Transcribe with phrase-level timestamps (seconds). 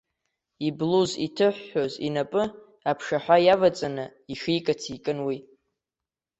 [0.67, 2.43] Иблуз иҭыҳәҳәоз инапы,
[2.89, 5.37] аԥшаҳәа иаваҵаны, ишикыц икын уи.